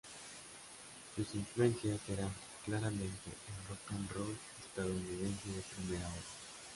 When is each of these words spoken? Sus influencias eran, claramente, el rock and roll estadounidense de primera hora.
Sus 1.15 1.35
influencias 1.35 1.99
eran, 2.09 2.33
claramente, 2.65 3.29
el 3.29 3.69
rock 3.69 3.91
and 3.91 4.11
roll 4.13 4.35
estadounidense 4.59 5.49
de 5.49 5.61
primera 5.61 6.07
hora. 6.07 6.23